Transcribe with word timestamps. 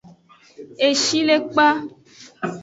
Eshilekpa. 0.87 1.67